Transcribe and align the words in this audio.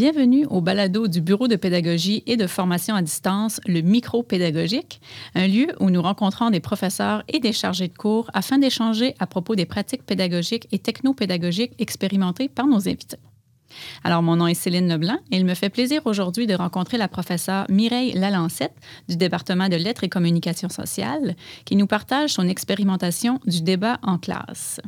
Bienvenue 0.00 0.46
au 0.46 0.62
balado 0.62 1.08
du 1.08 1.20
Bureau 1.20 1.46
de 1.46 1.56
pédagogie 1.56 2.22
et 2.26 2.38
de 2.38 2.46
formation 2.46 2.94
à 2.94 3.02
distance, 3.02 3.60
le 3.66 3.82
micro-pédagogique, 3.82 4.98
un 5.34 5.46
lieu 5.46 5.66
où 5.78 5.90
nous 5.90 6.00
rencontrons 6.00 6.48
des 6.48 6.58
professeurs 6.58 7.22
et 7.28 7.38
des 7.38 7.52
chargés 7.52 7.88
de 7.88 7.94
cours 7.94 8.30
afin 8.32 8.56
d'échanger 8.56 9.14
à 9.18 9.26
propos 9.26 9.56
des 9.56 9.66
pratiques 9.66 10.06
pédagogiques 10.06 10.68
et 10.72 10.78
technopédagogiques 10.78 11.74
expérimentées 11.78 12.48
par 12.48 12.66
nos 12.66 12.88
invités. 12.88 13.18
Alors, 14.02 14.22
mon 14.22 14.36
nom 14.36 14.46
est 14.46 14.54
Céline 14.54 14.88
Leblanc 14.88 15.18
et 15.30 15.36
il 15.36 15.44
me 15.44 15.54
fait 15.54 15.68
plaisir 15.68 16.00
aujourd'hui 16.06 16.46
de 16.46 16.54
rencontrer 16.54 16.96
la 16.96 17.06
professeure 17.06 17.66
Mireille 17.68 18.12
Lalancette 18.12 18.74
du 19.08 19.16
département 19.16 19.68
de 19.68 19.76
lettres 19.76 20.04
et 20.04 20.08
communication 20.08 20.70
sociale 20.70 21.36
qui 21.66 21.76
nous 21.76 21.86
partage 21.86 22.30
son 22.30 22.48
expérimentation 22.48 23.38
du 23.46 23.60
débat 23.60 23.98
en 24.02 24.16
classe. 24.16 24.80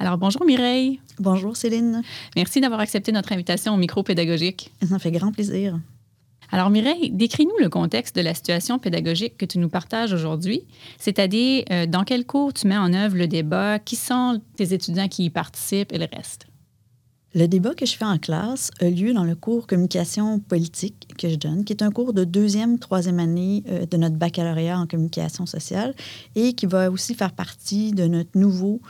Alors, 0.00 0.16
bonjour 0.16 0.44
Mireille. 0.44 1.00
Bonjour 1.18 1.56
Céline. 1.56 2.02
Merci 2.36 2.60
d'avoir 2.60 2.80
accepté 2.80 3.10
notre 3.10 3.32
invitation 3.32 3.74
au 3.74 3.76
micro 3.76 4.04
pédagogique. 4.04 4.70
Ça 4.88 4.98
fait 4.98 5.10
grand 5.10 5.32
plaisir. 5.32 5.78
Alors 6.50 6.70
Mireille, 6.70 7.10
décris-nous 7.10 7.58
le 7.60 7.68
contexte 7.68 8.16
de 8.16 8.22
la 8.22 8.32
situation 8.32 8.78
pédagogique 8.78 9.36
que 9.36 9.44
tu 9.44 9.58
nous 9.58 9.68
partages 9.68 10.14
aujourd'hui, 10.14 10.62
c'est-à-dire 10.98 11.64
euh, 11.70 11.86
dans 11.86 12.04
quel 12.04 12.24
cours 12.24 12.54
tu 12.54 12.66
mets 12.66 12.78
en 12.78 12.94
œuvre 12.94 13.16
le 13.16 13.26
débat, 13.26 13.78
qui 13.78 13.96
sont 13.96 14.40
tes 14.56 14.72
étudiants 14.72 15.08
qui 15.08 15.24
y 15.24 15.30
participent 15.30 15.92
et 15.92 15.98
le 15.98 16.06
reste? 16.10 16.46
Le 17.34 17.46
débat 17.46 17.74
que 17.74 17.84
je 17.84 17.94
fais 17.94 18.06
en 18.06 18.16
classe 18.16 18.70
a 18.80 18.88
lieu 18.88 19.12
dans 19.12 19.24
le 19.24 19.34
cours 19.34 19.66
communication 19.66 20.40
politique 20.40 21.14
que 21.18 21.28
je 21.28 21.34
donne, 21.34 21.64
qui 21.64 21.74
est 21.74 21.82
un 21.82 21.90
cours 21.90 22.14
de 22.14 22.24
deuxième, 22.24 22.78
troisième 22.78 23.18
année 23.18 23.62
euh, 23.68 23.84
de 23.84 23.96
notre 23.98 24.16
baccalauréat 24.16 24.78
en 24.78 24.86
communication 24.86 25.44
sociale 25.44 25.94
et 26.34 26.54
qui 26.54 26.64
va 26.64 26.90
aussi 26.90 27.14
faire 27.14 27.32
partie 27.32 27.92
de 27.92 28.06
notre 28.06 28.30
nouveau 28.38 28.80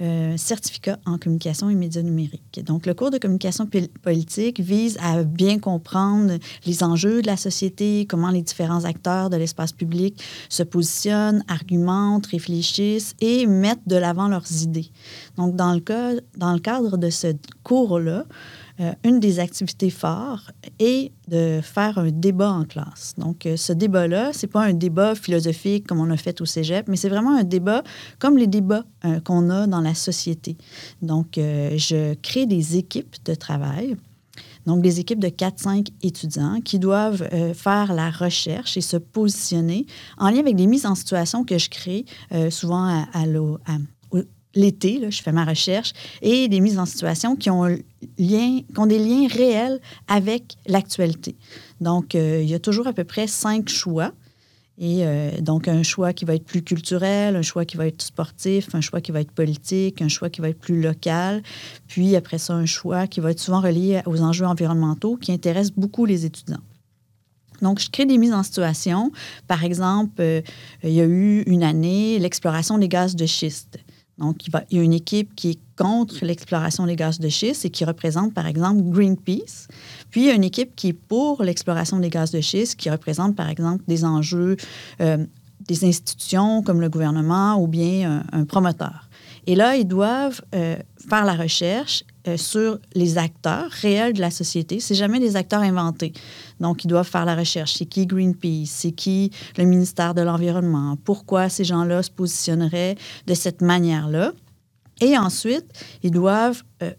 euh, 0.00 0.36
certificat 0.36 0.98
en 1.06 1.18
communication 1.18 1.70
et 1.70 1.74
médias 1.74 2.02
numériques. 2.02 2.60
Donc, 2.64 2.84
le 2.86 2.94
cours 2.94 3.10
de 3.10 3.18
communication 3.18 3.68
politique 4.02 4.58
vise 4.58 4.98
à 5.00 5.22
bien 5.22 5.58
comprendre 5.58 6.38
les 6.66 6.82
enjeux 6.82 7.22
de 7.22 7.26
la 7.26 7.36
société, 7.36 8.04
comment 8.08 8.30
les 8.30 8.42
différents 8.42 8.84
acteurs 8.84 9.30
de 9.30 9.36
l'espace 9.36 9.72
public 9.72 10.20
se 10.48 10.64
positionnent, 10.64 11.44
argumentent, 11.46 12.26
réfléchissent 12.26 13.14
et 13.20 13.46
mettent 13.46 13.86
de 13.86 13.96
l'avant 13.96 14.26
leurs 14.26 14.62
idées. 14.62 14.90
Donc, 15.36 15.54
dans 15.54 15.72
le, 15.72 16.20
dans 16.36 16.52
le 16.52 16.60
cadre 16.60 16.96
de 16.96 17.10
ce 17.10 17.28
cours-là, 17.62 18.24
euh, 18.80 18.92
une 19.04 19.20
des 19.20 19.38
activités 19.38 19.90
phares 19.90 20.50
est 20.80 21.12
de 21.28 21.60
faire 21.62 21.98
un 21.98 22.10
débat 22.10 22.50
en 22.50 22.64
classe. 22.64 23.14
Donc, 23.16 23.46
euh, 23.46 23.56
ce 23.56 23.72
débat-là, 23.72 24.32
ce 24.32 24.46
n'est 24.46 24.50
pas 24.50 24.64
un 24.64 24.72
débat 24.72 25.14
philosophique 25.14 25.86
comme 25.86 26.00
on 26.00 26.10
a 26.10 26.16
fait 26.16 26.40
au 26.40 26.44
cégep, 26.44 26.88
mais 26.88 26.96
c'est 26.96 27.08
vraiment 27.08 27.36
un 27.36 27.44
débat 27.44 27.84
comme 28.18 28.36
les 28.36 28.48
débats 28.48 28.84
euh, 29.04 29.20
qu'on 29.20 29.48
a 29.48 29.68
dans 29.68 29.80
la 29.80 29.94
société. 29.94 30.56
Donc, 31.02 31.34
je 31.36 32.14
crée 32.14 32.46
des 32.46 32.76
équipes 32.76 33.14
de 33.24 33.34
travail. 33.34 33.96
Donc, 34.66 34.82
des 34.82 34.98
équipes 34.98 35.20
de 35.20 35.28
4-5 35.28 35.88
étudiants 36.02 36.60
qui 36.64 36.78
doivent 36.78 37.28
faire 37.54 37.92
la 37.92 38.10
recherche 38.10 38.76
et 38.76 38.80
se 38.80 38.96
positionner 38.96 39.86
en 40.16 40.30
lien 40.30 40.38
avec 40.38 40.56
des 40.56 40.66
mises 40.66 40.86
en 40.86 40.94
situation 40.94 41.44
que 41.44 41.58
je 41.58 41.68
crée 41.68 42.06
souvent 42.50 42.84
à, 42.84 43.06
à, 43.12 43.26
l'été, 44.54 45.00
je 45.10 45.22
fais 45.22 45.32
ma 45.32 45.44
recherche, 45.44 45.92
et 46.22 46.48
des 46.48 46.60
mises 46.60 46.78
en 46.78 46.86
situation 46.86 47.36
qui 47.36 47.50
ont, 47.50 47.64
lien, 47.64 48.60
qui 48.62 48.78
ont 48.78 48.86
des 48.86 48.98
liens 48.98 49.26
réels 49.28 49.80
avec 50.08 50.56
l'actualité. 50.66 51.36
Donc, 51.80 52.14
euh, 52.14 52.40
il 52.42 52.48
y 52.48 52.54
a 52.54 52.58
toujours 52.58 52.86
à 52.86 52.92
peu 52.92 53.04
près 53.04 53.26
cinq 53.26 53.68
choix. 53.68 54.12
Et 54.76 55.06
euh, 55.06 55.30
donc, 55.40 55.68
un 55.68 55.84
choix 55.84 56.12
qui 56.12 56.24
va 56.24 56.34
être 56.34 56.44
plus 56.44 56.62
culturel, 56.62 57.36
un 57.36 57.42
choix 57.42 57.64
qui 57.64 57.76
va 57.76 57.86
être 57.86 58.02
sportif, 58.02 58.74
un 58.74 58.80
choix 58.80 59.00
qui 59.00 59.12
va 59.12 59.20
être 59.20 59.30
politique, 59.30 60.02
un 60.02 60.08
choix 60.08 60.30
qui 60.30 60.40
va 60.40 60.48
être 60.48 60.58
plus 60.58 60.80
local. 60.80 61.42
Puis, 61.86 62.16
après 62.16 62.38
ça, 62.38 62.54
un 62.54 62.66
choix 62.66 63.06
qui 63.06 63.20
va 63.20 63.30
être 63.30 63.38
souvent 63.38 63.60
relié 63.60 64.00
aux 64.06 64.20
enjeux 64.20 64.46
environnementaux 64.46 65.16
qui 65.16 65.30
intéressent 65.30 65.76
beaucoup 65.76 66.06
les 66.06 66.24
étudiants. 66.24 66.62
Donc, 67.62 67.78
je 67.78 67.88
crée 67.88 68.04
des 68.04 68.18
mises 68.18 68.32
en 68.32 68.42
situation. 68.42 69.12
Par 69.46 69.62
exemple, 69.64 70.20
euh, 70.20 70.40
il 70.82 70.90
y 70.90 71.00
a 71.00 71.04
eu 71.04 71.42
une 71.42 71.62
année 71.62 72.18
l'exploration 72.18 72.76
des 72.76 72.88
gaz 72.88 73.14
de 73.14 73.26
schiste. 73.26 73.78
Donc, 74.18 74.46
il, 74.46 74.52
y 74.70 74.78
a 74.78 74.82
une 74.82 74.92
équipe 74.92 75.34
qui 75.34 75.50
est 75.50 75.58
contre 75.76 76.24
l'exploration 76.24 76.86
des 76.86 76.94
gaz 76.94 77.18
de 77.18 77.28
schiste 77.28 77.64
et 77.64 77.70
qui 77.70 77.84
représente, 77.84 78.32
par 78.32 78.46
exemple, 78.46 78.82
Greenpeace. 78.82 79.66
Puis, 80.10 80.22
il 80.22 80.26
y 80.26 80.30
a 80.30 80.34
une 80.34 80.44
équipe 80.44 80.76
qui 80.76 80.88
est 80.88 80.92
pour 80.92 81.42
l'exploration 81.42 81.98
des 81.98 82.10
gaz 82.10 82.30
de 82.30 82.40
schiste, 82.40 82.76
qui 82.76 82.90
représente, 82.90 83.34
par 83.34 83.48
exemple, 83.48 83.82
des 83.88 84.04
enjeux 84.04 84.56
euh, 85.00 85.24
des 85.66 85.84
institutions 85.84 86.62
comme 86.62 86.80
le 86.80 86.90
gouvernement 86.90 87.60
ou 87.60 87.66
bien 87.66 88.22
un 88.32 88.44
promoteur. 88.44 89.08
Et 89.46 89.54
là, 89.54 89.76
ils 89.76 89.86
doivent 89.86 90.42
euh, 90.54 90.76
faire 91.08 91.24
la 91.24 91.34
recherche 91.34 92.04
euh, 92.26 92.36
sur 92.36 92.78
les 92.94 93.18
acteurs 93.18 93.70
réels 93.70 94.14
de 94.14 94.20
la 94.20 94.30
société. 94.30 94.80
C'est 94.80 94.94
jamais 94.94 95.20
des 95.20 95.36
acteurs 95.36 95.60
inventés. 95.60 96.12
Donc, 96.58 96.84
ils 96.84 96.88
doivent 96.88 97.06
faire 97.06 97.26
la 97.26 97.34
recherche. 97.34 97.74
C'est 97.74 97.84
qui 97.84 98.06
Greenpeace? 98.06 98.66
C'est 98.66 98.92
qui 98.92 99.30
le 99.58 99.64
ministère 99.64 100.14
de 100.14 100.22
l'Environnement? 100.22 100.96
Pourquoi 101.04 101.50
ces 101.50 101.64
gens-là 101.64 102.02
se 102.02 102.10
positionneraient 102.10 102.96
de 103.26 103.34
cette 103.34 103.60
manière-là? 103.60 104.32
Et 105.00 105.18
ensuite, 105.18 105.66
ils 106.02 106.10
doivent 106.10 106.62
euh, 106.82 106.92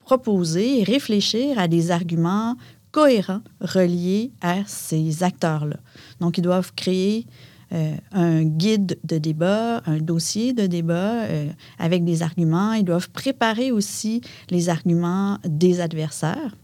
proposer 0.00 0.80
et 0.80 0.84
réfléchir 0.84 1.58
à 1.58 1.68
des 1.68 1.90
arguments 1.90 2.56
cohérents 2.90 3.42
reliés 3.60 4.32
à 4.40 4.64
ces 4.66 5.22
acteurs-là. 5.22 5.76
Donc, 6.20 6.38
ils 6.38 6.42
doivent 6.42 6.72
créer 6.74 7.26
euh, 7.72 7.94
un 8.10 8.42
guide 8.42 8.98
de 9.04 9.18
débat, 9.18 9.80
un 9.86 9.98
dossier 9.98 10.52
de 10.52 10.66
débat 10.66 11.22
euh, 11.22 11.48
avec 11.78 12.04
des 12.04 12.22
arguments. 12.22 12.72
Ils 12.72 12.84
doivent 12.84 13.10
préparer 13.10 13.70
aussi 13.70 14.22
les 14.50 14.68
arguments 14.68 15.38
des 15.44 15.80
adversaires. 15.80 16.56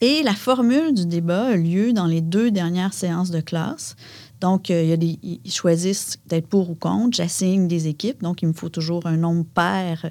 Et 0.00 0.22
la 0.22 0.34
formule 0.34 0.94
du 0.94 1.04
débat 1.04 1.48
a 1.48 1.56
lieu 1.56 1.92
dans 1.92 2.06
les 2.06 2.22
deux 2.22 2.50
dernières 2.50 2.94
séances 2.94 3.30
de 3.30 3.40
classe. 3.40 3.94
Donc, 4.40 4.70
euh, 4.70 4.82
il 4.82 4.88
y 4.88 4.92
a 4.92 4.96
des, 4.96 5.18
ils 5.22 5.52
choisissent 5.52 6.18
d'être 6.26 6.46
pour 6.46 6.70
ou 6.70 6.74
contre. 6.74 7.16
J'assigne 7.16 7.68
des 7.68 7.86
équipes. 7.86 8.22
Donc, 8.22 8.40
il 8.40 8.48
me 8.48 8.52
faut 8.54 8.70
toujours 8.70 9.06
un 9.06 9.18
nombre 9.18 9.44
pair 9.44 10.10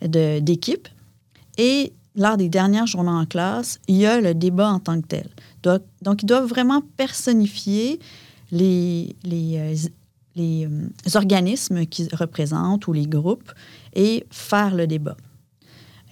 d'équipes. 0.00 0.88
Et 1.58 1.92
lors 2.16 2.38
des 2.38 2.48
dernières 2.48 2.86
journées 2.86 3.10
en 3.10 3.26
classe, 3.26 3.80
il 3.86 3.96
y 3.96 4.06
a 4.06 4.20
le 4.20 4.34
débat 4.34 4.70
en 4.70 4.78
tant 4.78 4.98
que 5.00 5.06
tel. 5.06 5.28
Donc, 5.62 5.82
donc 6.00 6.22
ils 6.22 6.26
doivent 6.26 6.48
vraiment 6.48 6.82
personnifier 6.96 8.00
les, 8.50 9.16
les, 9.24 9.58
euh, 9.58 9.88
les 10.36 10.66
euh, 10.66 10.88
organismes 11.14 11.86
qui 11.86 12.08
représentent 12.12 12.86
ou 12.86 12.92
les 12.92 13.06
groupes 13.06 13.52
et 13.94 14.24
faire 14.30 14.74
le 14.74 14.86
débat. 14.86 15.16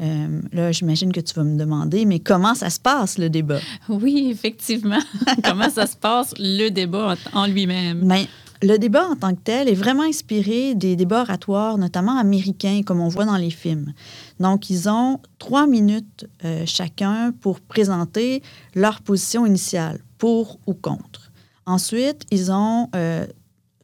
Euh, 0.01 0.41
là, 0.53 0.71
j'imagine 0.71 1.13
que 1.13 1.21
tu 1.21 1.35
vas 1.35 1.43
me 1.43 1.59
demander, 1.59 2.05
mais 2.05 2.21
comment 2.21 2.55
ça 2.55 2.71
se 2.71 2.79
passe, 2.79 3.19
le 3.19 3.29
débat? 3.29 3.59
Oui, 3.89 4.29
effectivement. 4.31 5.01
comment 5.45 5.71
ça 5.71 5.87
se 5.87 5.97
passe, 5.97 6.35
le 6.39 6.69
débat 6.69 7.17
en 7.33 7.47
lui-même? 7.47 8.07
Ben, 8.07 8.25
le 8.63 8.77
débat 8.77 9.09
en 9.09 9.17
tant 9.17 9.35
que 9.35 9.41
tel 9.43 9.69
est 9.69 9.75
vraiment 9.75 10.05
inspiré 10.05 10.77
des 10.77 10.95
débats 10.95 11.23
oratoires, 11.23 11.79
notamment 11.79 12.17
américains, 12.17 12.83
comme 12.85 13.01
on 13.01 13.09
voit 13.09 13.25
dans 13.25 13.37
les 13.37 13.51
films. 13.51 13.93
Donc, 14.39 14.71
ils 14.71 14.89
ont 14.89 15.21
trois 15.39 15.67
minutes 15.69 16.27
chacun 16.67 17.33
pour 17.41 17.61
présenter 17.61 18.43
leur 18.75 19.01
position 19.01 19.47
initiale, 19.47 20.01
pour 20.19 20.59
ou 20.67 20.75
contre. 20.75 21.28
Ensuite, 21.69 22.25
ils 22.31 22.51
ont 22.51 22.89
euh, 22.97 23.27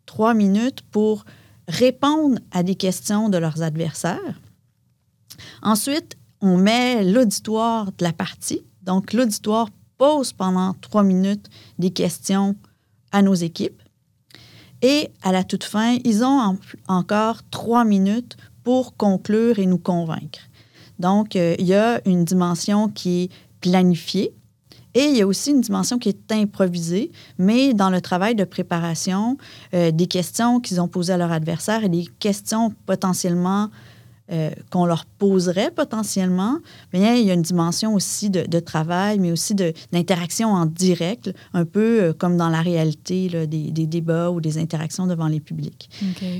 trois 0.06 0.32
minutes 0.32 0.80
pour 0.90 1.26
répondre 1.68 2.38
à 2.50 2.62
des 2.62 2.76
questions 2.76 3.28
de 3.28 3.36
leurs 3.36 3.60
adversaires. 3.60 4.40
Ensuite, 5.60 6.16
on 6.40 6.56
met 6.56 7.04
l'auditoire 7.04 7.92
de 7.92 8.02
la 8.02 8.14
partie. 8.14 8.64
Donc, 8.84 9.12
l'auditoire 9.12 9.68
pose 9.98 10.32
pendant 10.32 10.72
trois 10.80 11.02
minutes 11.02 11.50
des 11.78 11.90
questions 11.90 12.56
à 13.12 13.20
nos 13.20 13.34
équipes. 13.34 13.82
Et 14.80 15.10
à 15.22 15.30
la 15.30 15.44
toute 15.44 15.64
fin, 15.64 15.98
ils 16.04 16.24
ont 16.24 16.58
encore 16.88 17.42
trois 17.50 17.84
minutes 17.84 18.38
pour 18.62 18.96
conclure 18.96 19.58
et 19.58 19.66
nous 19.66 19.76
convaincre. 19.78 20.40
Donc, 20.98 21.36
euh, 21.36 21.54
il 21.58 21.66
y 21.66 21.74
a 21.74 22.00
une 22.08 22.24
dimension 22.24 22.88
qui 22.88 23.24
est 23.24 23.30
planifiée, 23.60 24.32
et 24.94 25.06
il 25.06 25.16
y 25.16 25.22
a 25.22 25.26
aussi 25.26 25.50
une 25.50 25.60
dimension 25.60 25.98
qui 25.98 26.08
est 26.08 26.32
improvisée, 26.32 27.10
mais 27.38 27.74
dans 27.74 27.90
le 27.90 28.00
travail 28.00 28.34
de 28.34 28.44
préparation, 28.44 29.36
euh, 29.74 29.90
des 29.90 30.06
questions 30.06 30.60
qu'ils 30.60 30.80
ont 30.80 30.88
posées 30.88 31.12
à 31.12 31.16
leur 31.16 31.32
adversaire 31.32 31.82
et 31.84 31.88
des 31.88 32.06
questions 32.20 32.72
potentiellement 32.86 33.70
euh, 34.32 34.50
qu'on 34.70 34.86
leur 34.86 35.04
poserait 35.04 35.70
potentiellement, 35.70 36.58
il 36.94 37.00
y 37.00 37.30
a 37.30 37.34
une 37.34 37.42
dimension 37.42 37.92
aussi 37.92 38.30
de, 38.30 38.60
travail, 38.60 39.18
mais 39.18 39.30
aussi 39.30 39.54
d'interaction 39.54 40.48
en 40.48 40.64
direct, 40.64 41.30
un 41.52 41.66
peu 41.66 42.02
euh, 42.02 42.12
comme 42.14 42.38
dans 42.38 42.48
la 42.48 42.62
réalité 42.62 43.46
des, 43.46 43.86
débats 43.86 44.30
ou 44.30 44.40
des 44.40 44.56
interactions 44.56 45.06
devant 45.06 45.26
les 45.26 45.40
publics. 45.40 45.90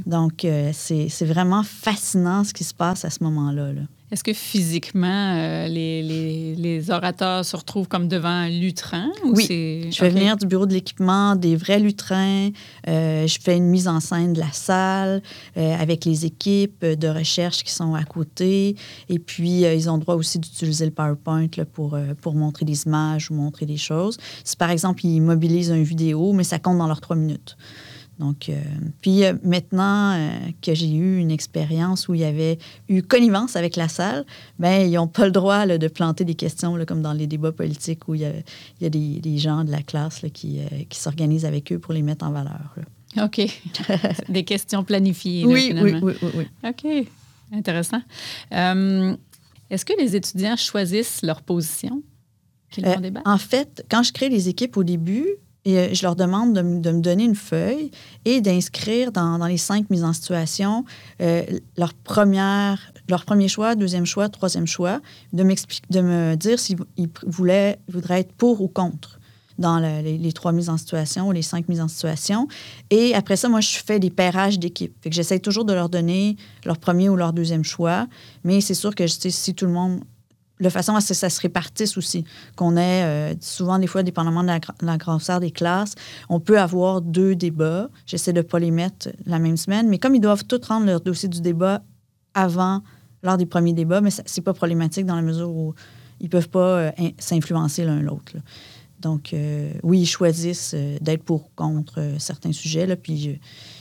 Donc, 0.07 0.47
c'est 0.73 1.25
vraiment 1.27 1.63
fascinant 1.63 2.45
ce 2.45 2.55
qui 2.55 2.65
se 2.65 2.73
passe 2.73 3.05
à 3.05 3.11
ce 3.11 3.23
moment-là. 3.23 3.73
là 3.73 3.83
Est-ce 4.15 4.23
que 4.23 4.33
physiquement, 4.33 5.35
euh, 5.35 5.67
les, 5.67 6.01
les, 6.01 6.55
les, 6.55 6.91
orateurs 6.93 7.45
se 7.45 7.57
retrouvent 7.57 7.89
comme 7.89 8.07
devant 8.07 8.29
un 8.29 8.49
lutrin? 8.49 9.11
oui, 9.25 9.89
je 9.91 10.01
vais 10.01 10.11
venir 10.11 10.37
du 10.37 10.47
bureau 10.47 10.67
de 10.67 10.73
l'équipement, 10.73 11.35
des 11.35 11.57
vrais 11.57 11.81
lutrins. 11.81 12.51
Euh, 12.87 13.27
je 13.27 13.39
fais 13.41 13.57
une 13.57 13.67
mise 13.67 13.89
en 13.89 13.99
scène 13.99 14.33
de 14.33 14.39
la 14.39 14.53
salle 14.53 15.21
euh, 15.57 15.77
avec 15.77 16.05
les 16.05 16.27
équipes 16.27 16.85
de 16.85 17.09
recherche 17.09 17.65
qui 17.65 17.73
sont 17.73 17.97
à 17.97 18.05
côté. 18.05 18.77
Et 19.09 19.19
puis, 19.19 19.63
ils 19.63 19.91
ont 19.91 19.97
le 19.97 20.03
droit 20.03 20.15
aussi 20.15 20.39
d'utiliser 20.39 20.85
le 20.85 20.93
PowerPoint 20.93 21.49
là, 21.57 21.65
pour, 21.65 21.99
pour 22.21 22.37
montrer 22.37 22.65
des 22.65 22.85
images 22.85 23.33
ou 23.33 23.35
montrer 23.35 23.67
des 23.67 23.79
choses. 23.79 24.17
Si, 24.45 24.57
par 24.57 24.71
exemple, 24.71 25.05
ils 25.05 25.21
mobilisent 25.23 25.71
une 25.71 25.83
vidéo, 25.83 26.33
mais 26.35 26.45
ça 26.45 26.61
compte 26.61 26.79
dans 26.79 26.87
leurs 26.87 27.01
trois 27.01 27.17
minutes. 27.17 27.57
Donc, 28.19 28.49
euh, 28.49 28.63
puis 29.01 29.25
euh, 29.25 29.35
maintenant 29.43 30.13
euh, 30.13 30.31
que 30.63 30.75
j'ai 30.75 30.93
eu 30.93 31.19
une 31.19 31.33
expérience 31.33 32.09
où 32.09 32.15
il 32.15 32.21
y 32.21 32.25
avait 32.25 32.59
eu 32.89 33.03
connivence 33.03 33.57
avec 33.57 33.75
la 33.75 33.89
salle, 33.89 34.25
ben 34.59 34.87
ils 34.89 34.95
n'ont 34.95 35.09
pas 35.09 35.27
le 35.27 35.33
droit 35.33 35.67
de 35.67 35.89
planter 35.89 36.25
des 36.25 36.35
questions 36.35 36.79
comme 36.87 37.03
dans 37.03 37.13
les 37.13 37.27
débats 37.27 37.53
politiques 37.53 38.07
où 38.09 38.15
il 38.15 38.21
y 38.21 38.25
a, 38.87 38.89
des, 38.89 39.39
gens 39.39 39.65
de 39.65 39.71
la 39.71 39.83
classe 39.83 40.25
qui, 40.33 40.61
qui 40.89 40.99
s'organisent 40.99 41.45
avec 41.45 41.73
eux 41.73 41.79
pour 41.79 41.93
les 41.93 42.03
mettre 42.03 42.25
en 42.25 42.31
valeur. 42.31 42.75
OK. 43.21 43.41
des 44.29 44.45
questions 44.45 44.85
planifiées. 44.85 45.45
oui, 45.45 45.73
oui, 45.75 45.95
oui, 46.01 46.15
oui, 46.35 46.47
OK. 46.65 47.09
Intéressant. 47.53 48.01
Est-ce 48.51 49.85
que 49.85 49.93
les 49.99 50.15
étudiants 50.15 50.57
choisissent 50.57 51.23
leur 51.23 51.43
position? 51.43 52.03
en 53.25 53.39
fait, 53.39 53.85
quand 53.89 54.03
je 54.03 54.13
crée 54.13 54.29
les 54.29 54.49
équipes 54.49 54.77
au 54.77 54.85
début, 54.85 55.27
et 55.65 55.79
euh, 55.79 55.89
je 55.93 56.03
leur 56.03 56.17
demande 56.17 56.55
de, 56.55 56.63
me 56.63 57.01
donner 57.01 57.25
une 57.25 57.35
feuille 57.35 57.91
et 58.25 58.41
d'inscrire 58.41 59.13
dans, 59.13 59.39
dans, 59.39 59.47
les 59.47 59.57
cinq 59.57 59.91
mises 59.91 60.05
en 60.05 60.13
situation 60.13 60.85
euh, 61.21 61.43
leur, 61.77 61.95
première, 61.95 62.93
leur 63.09 63.25
premier 63.25 63.49
choix, 63.49 63.75
deuxième 63.75 64.07
choix, 64.07 64.29
troisième 64.29 64.67
choix, 64.67 65.01
de, 65.33 65.43
de 65.43 66.01
me 66.01 66.35
dire 66.37 66.59
s'ils 66.59 66.79
voulaient, 67.27 67.79
voudraient 67.89 68.21
être 68.21 68.33
pour 68.33 68.61
ou 68.61 68.69
contre 68.69 69.19
dans 69.59 69.79
les, 69.79 70.33
trois 70.33 70.53
mises 70.53 70.69
en 70.69 70.77
situation 70.77 71.29
ou 71.29 71.33
les 71.33 71.43
cinq 71.43 71.69
mises 71.69 71.81
en 71.81 71.89
situation. 71.89 72.49
Et 72.91 73.15
après 73.15 73.37
ça, 73.37 73.49
moi, 73.49 73.61
je 73.61 73.79
fais 73.79 74.01
des 74.01 74.11
pairages 74.11 74.59
d'équipe. 74.59 74.95
J'essaie 75.07 75.39
toujours 75.39 75.65
de 75.65 75.73
leur 75.73 75.89
donner 75.89 76.37
leur 76.65 76.79
premier 76.79 77.09
ou 77.09 77.17
leur 77.17 77.33
deuxième 77.33 77.65
choix. 77.65 78.09
Mais 78.43 78.61
c'est 78.61 78.75
sûr 78.75 78.95
que 78.95 79.07
si 79.07 79.55
tout 79.55 79.67
le 79.67 79.73
monde 79.73 80.01
de 80.61 80.69
façon 80.69 80.95
à 80.95 81.01
ce 81.01 81.09
que 81.09 81.15
ça 81.15 81.31
se 81.31 81.41
répartisse 81.41 81.97
aussi. 81.97 82.25
Qu'on 82.57 82.77
ait, 82.77 83.03
euh, 83.05 83.35
souvent, 83.41 83.79
des 83.79 83.87
fois, 83.87 84.03
dépendamment 84.03 84.43
de 84.43 84.49
la, 84.49 84.61
la, 84.83 84.97
grosseur 84.97 85.41
des 85.41 85.51
classes, 85.51 85.95
on 86.29 86.41
peut 86.41 86.59
avoir 86.59 87.01
deux 87.01 87.35
débats. 87.35 87.89
J'essaie 88.07 88.33
de 88.33 88.39
ne 88.39 88.43
pas 88.43 88.59
les 88.59 88.71
mettre 88.71 89.09
la 89.27 89.39
même 89.39 89.57
semaine, 89.57 89.89
mais 89.89 89.99
comme 89.99 90.15
ils 90.15 90.21
doivent 90.21 90.45
tous 90.45 90.65
rendre 90.67 90.87
leur 90.87 91.01
dossier 91.01 91.29
du 91.29 91.41
débat 91.41 91.83
avant, 92.35 92.83
lors 93.23 93.37
des 93.37 93.47
premiers 93.47 93.73
débats, 93.73 94.01
mais 94.01 94.11
c'est 94.11 94.43
pas 94.43 94.53
problématique 94.53 95.07
dans 95.07 95.17
la 95.17 95.23
mesure 95.23 95.51
où 95.51 95.75
ils 96.21 96.29
peuvent 96.29 96.51
pas 96.51 96.79
euh, 96.79 96.93
s'influencer 97.19 97.85
l'un 97.85 98.01
l'autre. 98.01 98.35
Donc, 99.01 99.33
euh, 99.33 99.73
oui, 99.83 100.01
ils 100.01 100.07
choisissent 100.07 100.75
d'être 101.01 101.25
pour 101.25 101.45
ou 101.45 101.49
contre 101.57 102.15
certains 102.19 102.53
sujets, 102.53 102.87
là, 102.87 102.97
puis 102.97 103.19
je, 103.19 103.31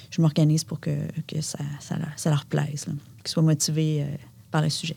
je 0.09 0.21
m'organise 0.21 0.63
pour 0.63 0.79
que, 0.79 0.91
que 1.27 1.41
ça, 1.41 1.59
ça, 1.79 1.97
ça, 2.15 2.29
leur 2.29 2.45
plaise, 2.45 2.85
qu'ils 2.85 3.31
soient 3.31 3.43
motivés 3.43 4.05
par 4.49 4.61
le 4.61 4.69
sujet. 4.69 4.95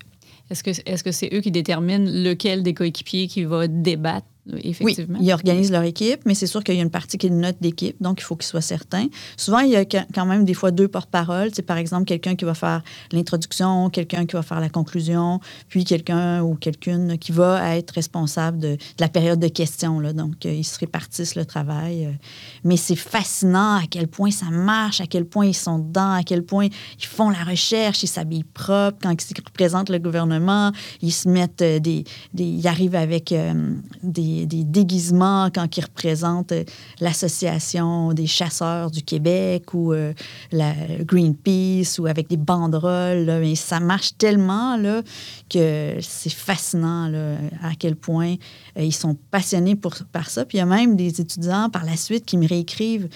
Est-ce 0.50 0.62
que 0.62 0.72
c'est 0.72 1.28
-ce 1.28 1.36
eux 1.36 1.40
qui 1.40 1.50
déterminent 1.50 2.08
lequel 2.10 2.62
des 2.62 2.74
coéquipiers 2.74 3.26
qui 3.26 3.44
va 3.44 3.66
débattre 3.66 4.26
Effectivement. 4.62 5.18
Oui, 5.18 5.26
ils 5.26 5.32
organisent 5.32 5.72
leur 5.72 5.82
équipe, 5.82 6.20
mais 6.24 6.34
c'est 6.34 6.46
sûr 6.46 6.62
qu'il 6.62 6.76
y 6.76 6.78
a 6.78 6.82
une 6.82 6.90
partie 6.90 7.18
qui 7.18 7.26
est 7.26 7.30
une 7.30 7.40
note 7.40 7.56
d'équipe, 7.60 7.96
donc 8.00 8.20
il 8.20 8.24
faut 8.24 8.36
qu'ils 8.36 8.46
soient 8.46 8.60
certains. 8.60 9.06
Souvent, 9.36 9.58
il 9.58 9.70
y 9.70 9.76
a 9.76 9.84
quand 9.84 10.26
même 10.26 10.44
des 10.44 10.54
fois 10.54 10.70
deux 10.70 10.88
porte-paroles. 10.88 11.50
C'est 11.52 11.62
par 11.62 11.78
exemple 11.78 12.04
quelqu'un 12.04 12.36
qui 12.36 12.44
va 12.44 12.54
faire 12.54 12.82
l'introduction, 13.12 13.90
quelqu'un 13.90 14.24
qui 14.24 14.34
va 14.34 14.42
faire 14.42 14.60
la 14.60 14.68
conclusion, 14.68 15.40
puis 15.68 15.84
quelqu'un 15.84 16.42
ou 16.42 16.54
quelqu'une 16.54 17.18
qui 17.18 17.32
va 17.32 17.76
être 17.76 17.90
responsable 17.90 18.58
de, 18.58 18.76
la 19.00 19.08
période 19.08 19.40
de 19.40 19.48
questions. 19.48 19.98
Là. 19.98 20.12
Donc, 20.12 20.46
euh, 20.46 20.52
ils 20.52 20.64
se 20.64 20.78
répartissent 20.78 21.34
le 21.34 21.44
travail. 21.44 22.06
Euh. 22.06 22.12
Mais 22.62 22.76
c'est 22.76 22.96
fascinant 22.96 23.76
à 23.76 23.84
quel 23.90 24.06
point 24.06 24.30
ça 24.30 24.46
marche, 24.46 25.00
à 25.00 25.06
quel 25.06 25.24
point 25.24 25.46
ils 25.46 25.54
sont 25.54 25.78
dedans, 25.78 26.12
à 26.12 26.22
quel 26.22 26.44
point 26.44 26.66
ils 26.98 27.06
font 27.06 27.30
la 27.30 27.42
recherche, 27.42 28.02
ils 28.02 28.08
s'habillent 28.08 28.44
propre. 28.44 28.98
Quand 29.02 29.12
ils 29.12 29.44
représentent 29.44 29.90
le 29.90 29.98
gouvernement, 29.98 30.72
ils 31.02 31.12
se 31.12 31.28
mettent 31.28 31.62
euh, 31.62 31.78
des... 31.80 32.04
des 32.32 32.44
ils 32.44 32.68
arrivent 32.68 32.94
avec 32.94 33.34
des 34.02 34.35
des, 34.44 34.64
déguisements 34.64 35.48
quand 35.54 35.76
ils 35.76 35.84
représentent 35.84 36.52
euh, 36.52 36.64
l'Association 37.00 38.12
des 38.12 38.26
chasseurs 38.26 38.90
du 38.90 39.02
Québec 39.02 39.72
ou 39.72 39.92
euh, 39.92 40.12
la 40.52 40.74
Greenpeace 41.00 41.98
ou 41.98 42.06
avec 42.06 42.28
des 42.28 42.36
banderoles. 42.36 43.26
mais 43.40 43.54
ça 43.54 43.80
marche 43.80 44.16
tellement 44.18 44.76
là, 44.76 45.02
que 45.48 45.96
c'est 46.00 46.32
fascinant 46.32 47.12
à 47.62 47.74
quel 47.78 47.96
point 47.96 48.34
euh, 48.76 48.82
ils 48.82 48.94
sont 48.94 49.16
passionnés 49.30 49.76
pour, 49.76 49.94
par 50.12 50.28
ça. 50.28 50.44
Puis 50.44 50.58
il 50.58 50.60
y 50.60 50.62
a 50.62 50.66
même 50.66 50.96
des 50.96 51.20
étudiants 51.20 51.70
par 51.70 51.84
la 51.84 51.96
suite 51.96 52.24
qui 52.24 52.36
me 52.36 52.46
réécrivent. 52.46 53.08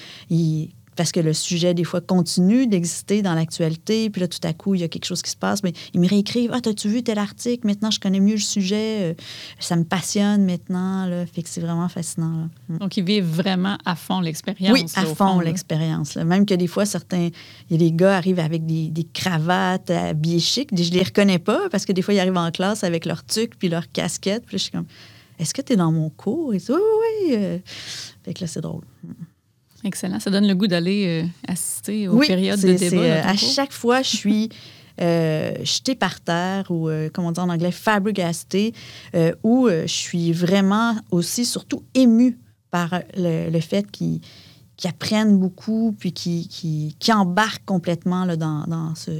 Parce 1.00 1.12
que 1.12 1.20
le 1.20 1.32
sujet, 1.32 1.72
des 1.72 1.84
fois, 1.84 2.02
continue 2.02 2.66
d'exister 2.66 3.22
dans 3.22 3.32
l'actualité. 3.32 4.10
Puis 4.10 4.20
là, 4.20 4.28
tout 4.28 4.38
à 4.42 4.52
coup, 4.52 4.74
il 4.74 4.82
y 4.82 4.84
a 4.84 4.88
quelque 4.88 5.06
chose 5.06 5.22
qui 5.22 5.30
se 5.30 5.36
passe. 5.36 5.62
Mais 5.62 5.72
ils 5.94 6.00
me 6.00 6.06
réécrivent 6.06 6.50
Ah, 6.52 6.58
as-tu 6.58 6.90
vu 6.90 7.02
tel 7.02 7.16
article? 7.16 7.66
Maintenant, 7.66 7.90
je 7.90 7.98
connais 7.98 8.20
mieux 8.20 8.34
le 8.34 8.38
sujet. 8.40 8.98
Euh, 9.00 9.14
ça 9.60 9.76
me 9.76 9.84
passionne 9.84 10.44
maintenant. 10.44 11.06
Là. 11.06 11.24
Fait 11.24 11.42
que 11.42 11.48
c'est 11.48 11.62
vraiment 11.62 11.88
fascinant. 11.88 12.50
Mm. 12.68 12.76
Donc, 12.76 12.98
ils 12.98 13.02
vivent 13.02 13.24
vraiment 13.24 13.78
à 13.86 13.96
fond 13.96 14.20
l'expérience. 14.20 14.74
Oui, 14.74 14.84
à 14.94 15.06
fond, 15.06 15.40
l'expérience. 15.40 16.16
Même 16.16 16.44
que 16.44 16.52
des 16.52 16.66
fois, 16.66 16.84
certains. 16.84 17.30
Il 17.70 17.72
y 17.72 17.74
a 17.76 17.78
des 17.78 17.92
gars 17.92 18.18
arrivent 18.18 18.38
avec 18.38 18.66
des, 18.66 19.06
cravates 19.14 19.88
habillés 19.88 20.38
chic. 20.38 20.68
Je 20.76 20.90
les 20.90 21.02
reconnais 21.02 21.38
pas 21.38 21.70
parce 21.70 21.86
que 21.86 21.92
des 21.92 22.02
fois, 22.02 22.12
ils 22.12 22.20
arrivent 22.20 22.36
en 22.36 22.50
classe 22.50 22.84
avec 22.84 23.06
leur 23.06 23.24
tuque 23.24 23.56
puis 23.58 23.70
leur 23.70 23.90
casquette. 23.90 24.44
Puis 24.44 24.56
là, 24.56 24.58
je 24.58 24.62
suis 24.64 24.72
comme 24.72 24.86
Est-ce 25.38 25.54
que 25.54 25.62
tu 25.62 25.72
es 25.72 25.76
dans 25.76 25.92
mon 25.92 26.10
cours? 26.10 26.52
Ils 26.52 26.58
disent 26.58 26.68
Oui, 26.68 26.76
oui, 26.76 27.36
oui. 27.38 27.60
Fait 28.22 28.34
que 28.34 28.42
là, 28.42 28.46
c'est 28.46 28.60
drôle. 28.60 28.84
Excellent. 29.84 30.20
Ça 30.20 30.30
donne 30.30 30.46
le 30.46 30.54
goût 30.54 30.66
d'aller 30.66 31.22
euh, 31.24 31.28
assister 31.48 32.08
aux 32.08 32.18
périodes 32.18 32.60
de 32.60 32.74
débat. 32.74 32.96
Euh, 32.96 33.22
à 33.24 33.36
chaque 33.36 33.72
fois, 33.72 34.02
je 34.02 34.08
suis 34.08 34.48
euh, 35.00 35.54
jetée 35.64 35.94
par 35.94 36.20
terre 36.20 36.70
ou, 36.70 36.90
comme 37.12 37.24
on 37.24 37.32
dit 37.32 37.40
en 37.40 37.48
anglais, 37.48 37.72
flabbergastée, 37.72 38.74
où 39.42 39.68
je 39.68 39.86
suis 39.86 40.32
vraiment 40.32 40.96
aussi, 41.10 41.44
surtout 41.44 41.82
émue 41.94 42.38
par 42.70 43.00
le, 43.16 43.60
fait 43.60 43.90
qu'ils 43.90 44.20
apprennent 44.84 45.38
beaucoup 45.38 45.94
puis 45.98 46.12
qu'ils 46.12 46.48
qui, 46.48 47.12
embarquent 47.12 47.64
complètement 47.64 48.24
là, 48.24 48.36
dans, 48.36 48.64
dans 48.64 48.94
ce, 48.94 49.10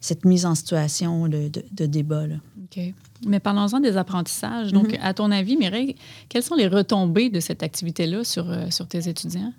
cette 0.00 0.26
mise 0.26 0.44
en 0.44 0.54
situation 0.54 1.28
de, 1.28 1.50
de, 1.72 1.86
débat. 1.86 2.26
Là. 2.26 2.36
OK. 2.62 2.92
Mais 3.26 3.40
parlons-en 3.40 3.80
des 3.80 3.96
apprentissages. 3.96 4.72
Donc, 4.72 4.88
mm-hmm. 4.88 5.00
à 5.00 5.14
ton 5.14 5.30
avis, 5.30 5.56
Mireille, 5.56 5.96
quelles 6.28 6.42
sont 6.42 6.56
les 6.56 6.68
retombées 6.68 7.30
de 7.30 7.40
cette 7.40 7.62
activité-là 7.62 8.22
sur, 8.22 8.46
sur 8.70 8.86
tes 8.86 9.08
étudiants? 9.08 9.52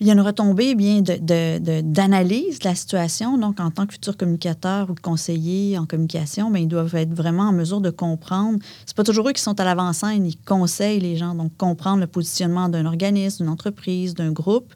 Il 0.00 0.08
y 0.08 0.10
a 0.10 0.12
une 0.12 0.20
retombée 0.20 0.74
bien 0.74 1.02
d'analyse 1.02 2.58
de, 2.58 2.64
la 2.64 2.74
situation. 2.74 3.38
Donc, 3.38 3.60
en 3.60 3.70
tant 3.70 3.86
que 3.86 3.92
futur 3.92 4.16
communicateur 4.16 4.90
ou 4.90 4.94
conseiller 5.00 5.78
en 5.78 5.86
communication, 5.86 6.50
bien, 6.50 6.62
ils 6.62 6.68
doivent 6.68 6.96
être 6.96 7.14
vraiment 7.14 7.44
en 7.44 7.52
mesure 7.52 7.80
de 7.80 7.90
comprendre. 7.90 8.58
C'est 8.86 8.96
pas 8.96 9.04
toujours 9.04 9.28
eux 9.28 9.32
qui 9.32 9.40
sont 9.40 9.58
à 9.60 9.64
l'avant-scène, 9.64 10.26
ils 10.26 10.36
conseillent 10.36 10.98
les 10.98 11.16
gens, 11.16 11.36
donc 11.36 11.56
comprendre 11.56 12.00
le 12.00 12.08
positionnement 12.08 12.68
d'un 12.68 12.86
organisme, 12.86 13.44
d'une 13.44 13.52
entreprise, 13.52 14.14
d'un 14.14 14.32
groupe. 14.32 14.74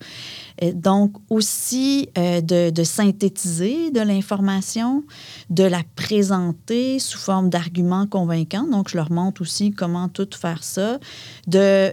Et 0.61 0.73
donc, 0.73 1.15
aussi 1.31 2.09
euh, 2.17 2.41
de, 2.41 2.71
de, 2.71 2.85
synthétiser 2.85 3.91
de 3.91 4.01
l'information, 4.01 5.03
de 5.51 5.65
la 5.65 5.83
présenter 5.97 7.01
sous 7.01 7.19
forme 7.19 7.51
d'arguments 7.51 8.07
convaincants. 8.07 8.69
Donc, 8.69 8.89
je 8.89 8.97
leur 8.97 9.11
montre 9.11 9.43
aussi 9.43 9.73
comment 9.73 10.09
tout 10.09 10.29
faire 10.33 10.63
ça, 10.63 11.01
de 11.49 11.93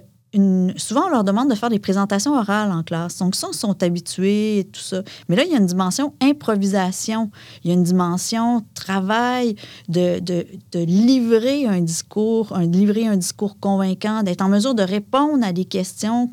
souvent, 0.77 1.05
on 1.07 1.09
leur 1.09 1.23
demande 1.23 1.49
de 1.49 1.55
faire 1.55 1.69
des 1.69 1.79
présentations 1.79 2.33
orales 2.33 2.71
en 2.71 2.83
classe. 2.83 3.17
Donc, 3.17 3.35
ça, 3.35 3.47
ils 3.51 3.57
sont 3.57 3.81
habitués 3.83 4.59
et 4.59 4.63
tout 4.65 4.81
ça. 4.81 5.01
Mais 5.29 5.35
là, 5.35 5.43
il 5.43 5.51
y 5.51 5.55
a 5.55 5.57
une 5.57 5.65
dimension 5.65 6.13
improvisation. 6.21 7.31
Il 7.63 7.69
y 7.69 7.71
a 7.71 7.73
une 7.73 7.83
dimension 7.83 8.65
travail 8.73 9.55
de, 9.87 10.19
de, 10.19 10.45
de 10.71 10.79
livrer 10.79 11.65
un 11.65 11.81
discours, 11.81 12.53
un, 12.55 12.65
livrer 12.65 13.07
un 13.07 13.17
discours 13.17 13.59
convaincant, 13.59 14.23
d'être 14.23 14.41
en 14.41 14.49
mesure 14.49 14.75
de 14.75 14.83
répondre 14.83 15.45
à 15.45 15.53
des 15.53 15.65
questions 15.65 16.31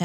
euh, 0.00 0.04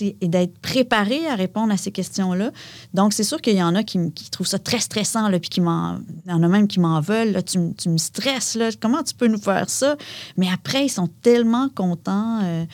et 0.00 0.28
d'être 0.28 0.58
préparé 0.58 1.26
à 1.26 1.34
répondre 1.34 1.72
à 1.72 1.76
ces 1.76 1.90
questions-là. 1.90 2.50
Donc, 2.94 3.12
c'est 3.12 3.24
sûr 3.24 3.40
qu'il 3.40 3.56
y 3.56 3.62
en 3.62 3.74
a 3.74 3.82
qui, 3.82 3.98
trouvent 4.30 4.46
ça 4.46 4.58
très 4.58 4.78
stressant, 4.78 5.28
là, 5.28 5.38
puis 5.38 5.50
qui 5.50 5.60
m'en, 5.60 5.98
il 6.26 6.30
y 6.30 6.34
en 6.34 6.42
a 6.42 6.48
même 6.48 6.68
qui 6.68 6.80
m'en 6.80 7.00
veulent. 7.00 7.32
Là, 7.32 7.42
tu, 7.42 7.58
tu, 7.74 7.88
me 7.88 7.98
stresses, 7.98 8.54
là, 8.54 8.70
comment 8.80 9.02
tu 9.02 9.14
peux 9.14 9.26
nous 9.26 9.40
faire 9.40 9.68
ça? 9.68 9.96
Mais 10.36 10.48
après, 10.52 10.86
ils 10.86 10.90
sont 10.90 11.08
tellement 11.22 11.68
contents. 11.68 12.40
Euh, 12.42 12.64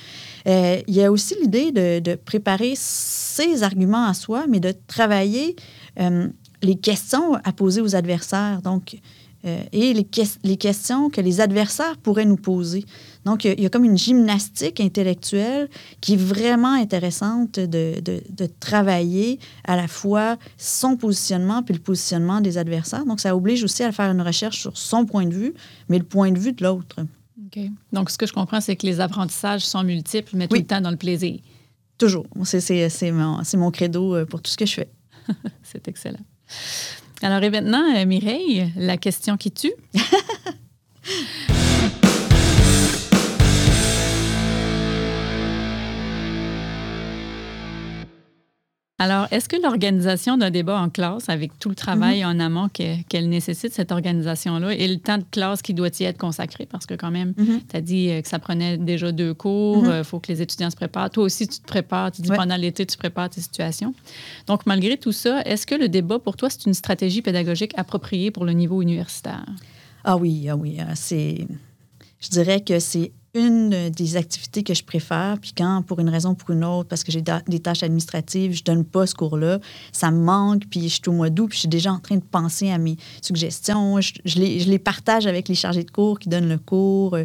euh, 0.46 0.80
il 0.86 0.94
y 0.94 1.02
a 1.02 1.10
aussi 1.10 1.34
l'idée 1.40 1.72
de, 1.72 2.00
de, 2.00 2.14
préparer 2.14 2.74
ses 2.76 3.62
arguments 3.62 4.06
à 4.06 4.14
soi, 4.14 4.44
mais 4.48 4.60
de 4.60 4.74
travailler 4.86 5.56
euh, 6.00 6.28
les 6.62 6.76
questions 6.76 7.34
à 7.44 7.52
poser 7.52 7.80
aux 7.80 7.96
adversaires. 7.96 8.60
Donc, 8.62 8.96
euh, 9.44 9.62
et 9.72 9.92
les, 9.92 10.06
les, 10.42 10.56
questions 10.56 11.10
que 11.10 11.20
les 11.20 11.40
adversaires 11.40 11.98
pourraient 11.98 12.24
nous 12.24 12.36
poser. 12.36 12.84
Donc, 13.26 13.44
il 13.44 13.60
y, 13.60 13.66
a 13.66 13.68
comme 13.68 13.84
une 13.84 13.98
gymnastique 13.98 14.80
intellectuelle 14.80 15.68
qui 16.00 16.14
est 16.14 16.18
vraiment 16.18 16.72
intéressante 16.72 17.60
de, 17.60 18.00
de, 18.00 18.22
de, 18.30 18.48
travailler 18.60 19.38
à 19.64 19.76
la 19.76 19.86
fois 19.86 20.36
son 20.56 20.96
positionnement 20.96 21.62
puis 21.62 21.74
le 21.74 21.80
positionnement 21.80 22.40
des 22.40 22.56
adversaires. 22.56 23.04
Donc, 23.04 23.20
ça 23.20 23.36
oblige 23.36 23.62
aussi 23.64 23.82
à 23.82 23.92
faire 23.92 24.10
une 24.10 24.22
recherche 24.22 24.60
sur 24.60 24.78
son 24.78 25.04
point 25.04 25.26
de 25.26 25.34
vue, 25.34 25.54
mais 25.88 25.98
le 25.98 26.04
point 26.04 26.32
de 26.32 26.38
vue 26.38 26.52
de 26.52 26.64
l'autre. 26.64 27.04
OK. 27.44 27.64
Donc, 27.92 28.10
ce 28.10 28.16
que 28.16 28.26
je 28.26 28.32
comprends, 28.32 28.62
c'est 28.62 28.76
que 28.76 28.86
les 28.86 29.00
apprentissages 29.00 29.62
sont 29.62 29.82
multiples, 29.82 30.36
mais 30.36 30.48
tout 30.48 30.56
le 30.56 30.64
temps 30.64 30.80
dans 30.80 30.90
le 30.90 30.96
plaisir. 30.96 31.38
Toujours. 31.98 32.26
C'est 32.44 33.12
mon, 33.12 33.40
mon 33.56 33.70
credo 33.70 34.16
euh, 34.16 34.24
pour 34.24 34.40
tout 34.40 34.50
ce 34.50 34.56
que 34.56 34.66
je 34.66 34.74
fais. 34.74 34.88
c'est 35.62 35.86
excellent. 35.86 36.24
Alors, 37.22 37.42
et 37.42 37.50
maintenant, 37.50 37.84
euh, 37.96 38.04
Mireille, 38.06 38.70
la 38.76 38.96
question 38.96 39.36
qui 39.36 39.50
tue. 39.50 39.72
Alors, 49.00 49.26
est-ce 49.32 49.48
que 49.48 49.60
l'organisation 49.60 50.36
d'un 50.36 50.50
débat 50.50 50.80
en 50.80 50.88
classe, 50.88 51.28
avec 51.28 51.58
tout 51.58 51.68
le 51.68 51.74
travail 51.74 52.20
mhm. 52.20 52.28
en 52.28 52.40
amont 52.40 52.68
qu'elle 52.68 53.28
nécessite, 53.28 53.72
cette 53.72 53.90
organisation-là, 53.90 54.72
et 54.72 54.86
le 54.86 54.98
temps 54.98 55.18
de 55.18 55.24
classe 55.32 55.62
qui 55.62 55.74
doit 55.74 55.90
y 55.98 56.04
être 56.04 56.16
consacré, 56.16 56.64
parce 56.64 56.86
que 56.86 56.94
quand 56.94 57.10
même, 57.10 57.34
mhm. 57.36 57.60
tu 57.68 57.76
as 57.76 57.80
dit 57.80 58.10
euh, 58.10 58.22
que 58.22 58.28
ça 58.28 58.38
prenait 58.38 58.78
déjà 58.78 59.10
deux 59.10 59.34
cours, 59.34 59.78
il 59.78 59.86
mhm. 59.86 59.90
euh, 59.90 60.04
faut 60.04 60.20
que 60.20 60.30
les 60.30 60.42
étudiants 60.42 60.70
se 60.70 60.76
préparent. 60.76 61.10
Toi 61.10 61.24
aussi, 61.24 61.48
tu 61.48 61.58
te 61.58 61.66
prépares, 61.66 62.12
tu 62.12 62.22
dis 62.22 62.28
pendant 62.28 62.56
l'été, 62.56 62.86
tu 62.86 62.96
prépares 62.96 63.30
tes 63.30 63.40
situations. 63.40 63.94
Donc, 64.46 64.64
malgré 64.64 64.96
tout 64.96 65.12
ça, 65.12 65.42
est-ce 65.42 65.66
que 65.66 65.74
le 65.74 65.88
débat, 65.88 66.20
pour 66.20 66.36
toi, 66.36 66.48
c'est 66.48 66.64
une 66.66 66.74
stratégie 66.74 67.20
pédagogique 67.20 67.72
appropriée 67.76 68.30
pour 68.30 68.44
le 68.44 68.52
niveau 68.52 68.80
universitaire? 68.80 69.44
Ah 70.04 70.16
oui, 70.16 70.48
ah 70.48 70.54
oui. 70.54 70.78
Hein, 70.80 70.94
c'est... 70.94 71.48
Je 72.20 72.28
dirais 72.28 72.60
que 72.60 72.78
c'est 72.78 73.10
une 73.34 73.90
des 73.90 74.16
activités 74.16 74.62
que 74.62 74.74
je 74.74 74.84
préfère. 74.84 75.38
Puis 75.40 75.52
quand, 75.56 75.82
pour 75.82 75.98
une 75.98 76.08
raison 76.08 76.30
ou 76.30 76.34
pour 76.34 76.50
une 76.50 76.64
autre, 76.64 76.88
parce 76.88 77.02
que 77.02 77.10
j'ai 77.10 77.22
des 77.22 77.60
tâches 77.60 77.82
administratives, 77.82 78.52
je 78.52 78.62
donne 78.62 78.84
pas 78.84 79.06
ce 79.06 79.14
cours-là, 79.14 79.58
ça 79.92 80.10
me 80.10 80.20
manque, 80.20 80.62
puis 80.70 80.88
je 80.88 80.94
suis 80.94 81.08
au 81.08 81.12
mois 81.12 81.30
d'août, 81.30 81.48
puis 81.48 81.56
je 81.56 81.60
suis 81.60 81.68
déjà 81.68 81.92
en 81.92 81.98
train 81.98 82.16
de 82.16 82.22
penser 82.22 82.70
à 82.70 82.78
mes 82.78 82.96
suggestions. 83.20 84.00
Je, 84.00 84.38
les, 84.38 84.78
partage 84.78 85.26
avec 85.26 85.48
les 85.48 85.54
chargés 85.54 85.82
de 85.82 85.90
cours 85.90 86.18
qui 86.18 86.28
donnent 86.28 86.48
le 86.48 86.58
cours. 86.58 87.14
Euh, 87.14 87.24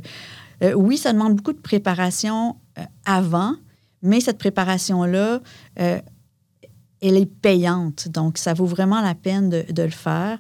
euh, 0.64 0.74
oui, 0.74 0.98
ça 0.98 1.14
demande 1.14 1.36
beaucoup 1.36 1.54
de 1.54 1.60
préparation 1.60 2.56
euh, 2.78 2.84
avant, 3.06 3.56
mais 4.02 4.20
cette 4.20 4.38
préparation-là, 4.38 5.42
elle 5.76 7.16
est 7.16 7.26
payante. 7.26 8.08
Donc, 8.10 8.38
ça 8.38 8.54
vaut 8.54 8.66
vraiment 8.66 9.02
la 9.02 9.16
peine 9.16 9.50
de, 9.50 9.66
de 9.70 9.84
le 9.84 9.90
faire. 9.90 10.40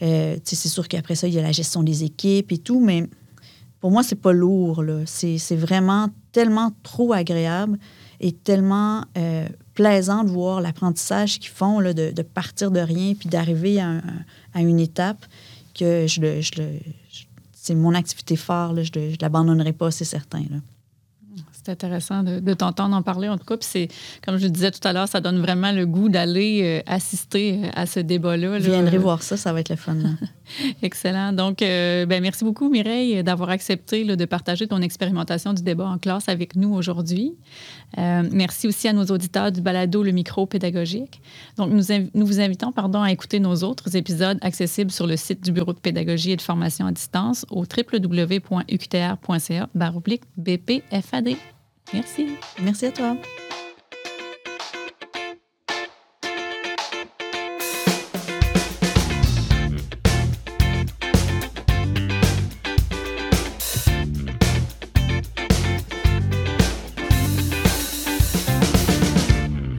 c'est 0.00 0.68
sûr 0.68 0.88
qu'après 0.88 1.14
ça, 1.14 1.28
il 1.28 1.34
y 1.34 1.38
a 1.38 1.42
la 1.42 1.52
gestion 1.52 1.82
des 1.82 2.04
équipes 2.04 2.52
et 2.52 2.58
tout, 2.58 2.80
mais 2.80 3.08
pour 3.80 3.90
moi, 3.90 4.02
c'est 4.02 4.20
pas 4.20 4.32
lourd. 4.32 4.84
C'est 5.06 5.56
vraiment 5.56 6.08
tellement 6.32 6.72
trop 6.82 7.12
agréable 7.12 7.78
et 8.20 8.32
tellement 8.32 9.04
euh, 9.16 9.48
plaisant 9.74 10.24
de 10.24 10.30
voir 10.30 10.60
l'apprentissage 10.60 11.38
qu'ils 11.38 11.50
font, 11.50 11.80
là, 11.80 11.94
de, 11.94 12.22
partir 12.22 12.70
de 12.70 12.80
rien 12.80 13.14
puis 13.14 13.28
d'arriver 13.28 13.80
à, 13.80 14.00
une 14.60 14.78
étape 14.78 15.24
que 15.74 16.06
je, 16.06 16.20
c'est 17.52 17.74
mon 17.74 17.94
activité 17.94 18.36
phare. 18.36 18.74
je 18.82 18.98
ne 18.98 19.14
l'abandonnerai 19.20 19.72
pas, 19.72 19.90
c'est 19.90 20.04
certain. 20.04 20.40
Là. 20.50 20.58
C'est 21.52 21.72
intéressant 21.72 22.22
de, 22.22 22.54
t'entendre 22.54 22.96
en 22.96 23.02
parler, 23.02 23.28
en 23.28 23.36
tout 23.36 23.44
cas. 23.44 23.56
C'est, 23.60 23.88
comme 24.24 24.38
je 24.38 24.44
le 24.44 24.50
disais 24.50 24.70
tout 24.70 24.86
à 24.86 24.92
l'heure, 24.92 25.08
ça 25.08 25.20
donne 25.20 25.40
vraiment 25.40 25.72
le 25.72 25.86
goût 25.86 26.08
d'aller 26.08 26.62
euh, 26.62 26.92
assister 26.92 27.64
euh, 27.64 27.70
à 27.74 27.86
ce 27.86 28.00
débat-là. 28.00 28.58
Je 28.60 28.70
viendrai 28.70 28.96
voir 28.96 29.22
ça, 29.22 29.36
ça 29.36 29.52
va 29.52 29.60
être 29.60 29.68
le 29.68 29.76
fun. 29.76 29.96
Excellent. 30.82 31.32
Donc, 31.32 31.62
euh, 31.62 32.06
ben, 32.06 32.22
merci 32.22 32.44
beaucoup, 32.44 32.68
Mireille, 32.68 33.22
d'avoir 33.22 33.50
accepté 33.50 34.04
de 34.04 34.24
partager 34.24 34.66
ton 34.66 34.80
expérimentation 34.82 35.52
du 35.52 35.62
débat 35.62 35.86
en 35.86 35.98
classe 35.98 36.28
avec 36.28 36.56
nous 36.56 36.72
aujourd'hui. 36.74 37.34
merci 37.96 38.68
aussi 38.68 38.88
à 38.88 38.92
nos 38.92 39.04
auditeurs 39.06 39.52
du 39.52 39.60
balado 39.60 40.02
Le 40.02 40.12
Micro 40.12 40.46
Pédagogique. 40.46 41.20
Donc, 41.56 41.70
nous, 41.70 41.84
nous 42.14 42.26
vous 42.26 42.40
invitons 42.40 42.72
pardon, 42.72 43.02
à 43.02 43.10
écouter 43.12 43.40
nos 43.40 43.56
autres 43.56 43.96
épisodes 43.96 44.38
accessibles 44.42 44.90
sur 44.90 45.06
le 45.06 45.16
site 45.16 45.42
du 45.44 45.52
Bureau 45.52 45.72
de 45.72 45.78
pédagogie 45.78 46.32
et 46.32 46.36
de 46.36 46.42
formation 46.42 46.86
à 46.86 46.92
distance 46.92 47.46
au 47.50 47.64
www.uqtr.ca 47.64 49.20
BPFAD. 50.36 51.36
Merci. 51.92 52.26
Merci 52.62 52.86
à 52.86 52.92
toi. 52.92 53.16